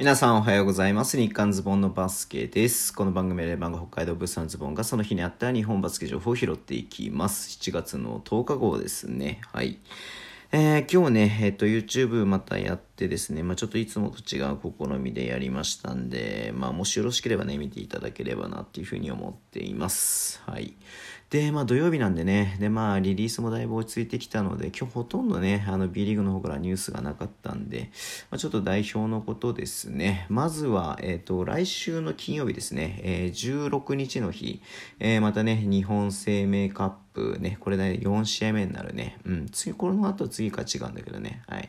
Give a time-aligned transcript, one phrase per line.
[0.00, 1.18] 皆さんおはようございます。
[1.18, 2.94] 日刊ズボンのバスケです。
[2.94, 7.50] この番組で番が北海道物産ズボンがその日にあった日本バスケ情報を拾っていきます。
[7.60, 9.42] 7月の10日号ですね。
[9.52, 9.78] はい。
[10.52, 20.42] えー、今日ね、えっ、ー、と、YouTube またやってですね、まあ、ちょっといつもと違う試みでやりましたんで、まあ、もしよろしければね、見ていただければなっていうふうに思っています。
[20.46, 20.76] はい。
[21.30, 27.90] で、まあ土曜日なんでね、で、まあリリースもだいぶ落ち着いてきたので、今日ほとんどね、あの B リーグの方からニュースがなかったんで、
[28.32, 30.26] まあ、ちょっと代表のことですね。
[30.28, 34.60] まずは、えっ、ー、と、来週の金曜日ですね、えー、16日の日、
[34.98, 39.18] えー、またね、日本生命カップね、これで4試合目になるね。
[39.24, 41.42] うん、次、これの後次か違うんだけどね。
[41.46, 41.68] はい。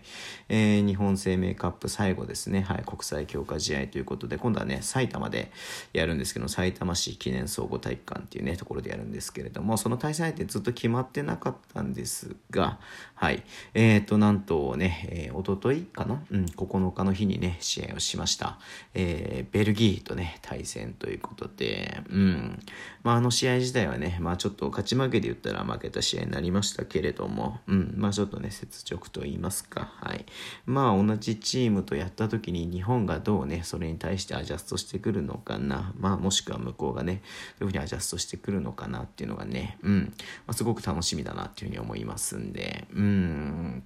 [0.50, 2.62] えー、日本生命カップ最後ですね。
[2.62, 5.52] はい、国際強化試合ということで、今度はね、埼玉で
[5.94, 12.80] やるんですけど、埼玉市記念総合体育館っていうね、ところでやるんですけれども、その対戦相手ずっと決まってなかったんですが、
[13.16, 13.44] はい。
[13.74, 16.24] えっ、ー、と、なんとね、えー、おとといかな？
[16.32, 18.58] うん、9日の日にね、試合をしました。
[18.94, 22.60] えー、ベルギーとね、対戦ということで、うん。
[23.04, 30.26] まあ、あの試合自体はね、まあ、ちょっと勝ち負けで言ったら負けた試合になりましたけれども、うん、まあちょっとね、雪辱と言いますか、はい。
[30.66, 37.22] まあ同じチームとやった時に日本がどうね、それに対してアジャストしてくるのかな、まあもしくは向こうがね、
[37.60, 40.14] どういうふうにアジャストしてくるのかなっていうのがね、うん、
[40.46, 43.84] まあ、すごく楽しみだなっていうふうに思いますんで、うん、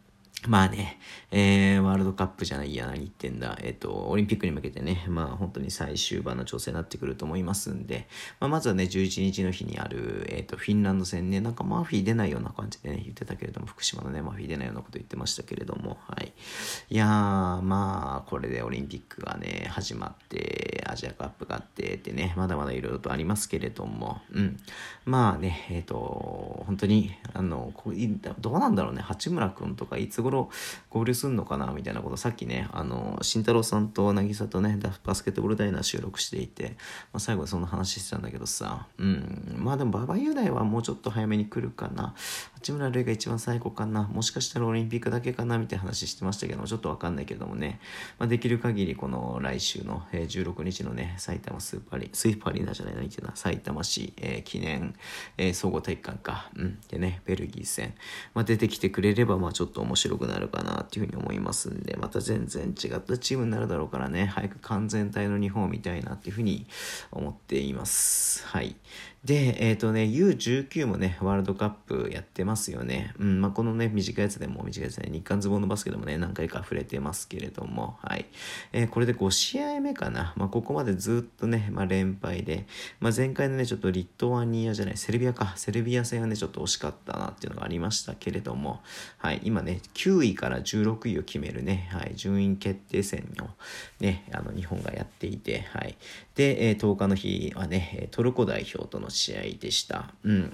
[0.47, 0.99] まあね、
[1.31, 3.57] えー、ワールドカップじゃないや、何言ってんだ。
[3.61, 8.07] えっ、ー、と、オリンピックに向けてね、まあ本当に最終盤の調整になってくると思いますんで、
[8.39, 16.33] まあ、まずはね、11日の日にある、えっ、ー、と、フィンランド戦ね、なんかマーフィー出ないような感じでね、言ってたけれども、福島のね、マーフィー出ないようなこと言ってましたけれども、はい。
[16.89, 24.57] いやー、まあ、これでオリンピックがね、始まって、アジアカップがあってってね、まだまだいろいろとありますけれども、うん。
[25.05, 27.73] まあね、えっ、と、本当に、あの、
[28.39, 30.49] どうなんだろうね、八村君とかいつ頃
[30.89, 36.75] 合流すんのかなみたいなことさっきねあの慎太郎さんと渚とねバスケットボールダイナー収録していて、
[37.13, 38.87] まあ、最後はそんな話してたんだけどさ。
[38.97, 39.55] うん。
[39.57, 42.13] まあでも馬場雄大はもうちょっと早めに来るかな。
[42.55, 44.03] 八村塁が一番最後かな。
[44.03, 47.79] もしかしたらオリンピックだけかなみたいな話してましたけどもちょっとわかんないけどもね、
[48.19, 54.95] まあ、できる限りこの来週の、16日のね埼玉スーパーリスーパーリーナじゃない何言ってた埼玉市、えー、記念、
[55.37, 57.93] えー、総合体育館か、うん、でねベルギー戦、
[58.33, 66.67] まあ、出てきてくれればまあちょっと面白くなるかなっていうふうに思いますんで、また全然違ったチームになるだろうからね、早く完全体の日本を見たいなっていうふうに
[67.11, 68.45] 思っています。
[68.47, 68.75] はい。
[69.25, 73.15] で、えっ、ー、とね、U19 もね、ワールドカップやってますよね。
[73.17, 78.27] うん、まあ、このね、短いやつでも、短いやつね、日韓ズボンのバスケでもね、何回か触れてますけれども、はい。
[78.71, 80.33] えー、これで5試合目かな。
[80.37, 82.67] まあ、ここまでずっとね、まあ、連敗で、
[82.99, 88.83] まあ、前回のね、ちょっとリトアニアじゃない、セルビアか、セルビア戦はね、ちょっと惜しかったなっていうのがありましたけれども、
[89.17, 93.47] はい、今ね、9位から16位を決めるね、はい、順位決定戦を
[94.03, 95.97] ね、あの、日本がやっていて、はい。
[96.35, 100.13] で、えー、10日の日はね、トルコ代表との試合でした。
[100.23, 100.53] うん。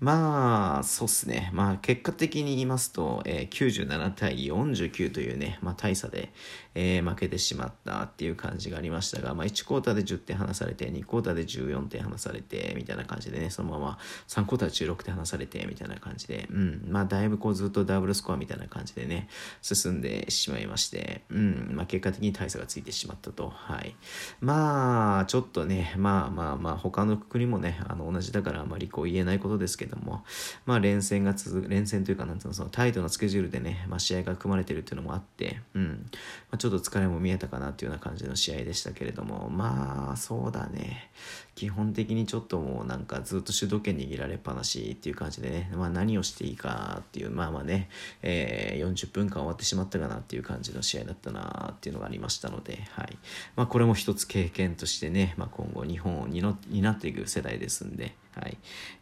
[0.00, 1.50] まあ、そうっすね。
[1.52, 6.30] まあ、結果的に言いますと、えー、97対49というね、まあ、大差で、
[6.74, 13.98] えー、負けてしまったっていう感じがありましたが、まあ、1クォーターで10点離されて、2クォーターで14点離されて、みたいな感じでね、そのまま
[14.28, 16.86] 3クォーター16点離されて、みたいな感じで、うん。
[16.88, 19.28] まあ、だいぶこうずっとダブルスコアみたいな感じでね、
[19.62, 21.72] 進んでしまいまして、うん。
[21.76, 23.48] まあ、結果的に大差がついてしまったと。
[23.48, 23.96] はい。
[24.40, 30.24] まあ、ちょっとね、まあまあまあ、他の国もね、ああの、同じだからあまりこう言えないことですけども、
[30.66, 36.06] まあ連戦が続く、連戦というかなんていうの、そのタイトなスケジュールでね、まあ試合が組まれてるっていうのもあって、うん、
[36.50, 41.10] まあ、ちょっと疲れも見えたかなっていうような感じの試合でしたけれども、まあそうだね、
[41.54, 47.88] 基本的にちょっともうなんかずっと主導権握られっぱなしっていう感じでね、まあ何をしていいかっていう、まあまあね、
[48.22, 53.16] えー、40分間終わってしまったかなっていう感じの試合だったなっていうのがありましたので、はい。
[53.54, 58.56] まあこれも一つ経験としてね、まあ今後日本を担っていく世代ですんで、はい、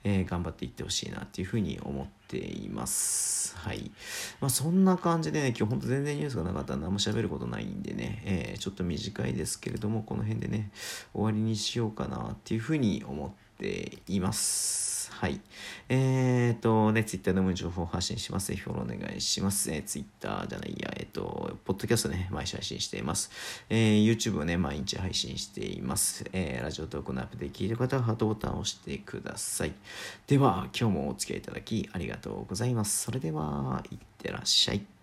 [0.04, 3.56] えー、頑張っていってほしいなっていうふうに思っています。
[3.56, 3.90] はい。
[4.40, 10.70] まあ、そんな感じでね、今日ほんと全然ニュースがなかったら何も喋ることないんでね、えー、ちょっと短いですけれども、この辺でね、
[11.12, 15.12] 終わりにしようかなっていうふうに思っています。
[15.12, 15.40] はい。
[15.88, 18.48] えっ、ー、とね、ツイッターでも情報発信します。
[18.48, 19.70] ぜひフォローお願いします。
[19.70, 23.30] えー、ツイッターじゃないや、えっ、ー、と、ポッドキャストね、毎週配信しています。
[23.70, 26.24] えー、YouTube をね、毎日配信しています。
[26.32, 29.72] えー、ラジオトークのアップで聞いた方はハートボタンを押してください。
[30.26, 33.04] では、今日もお付き合いいただきありがとうございます。
[33.04, 35.01] それでは、いってらっしゃい。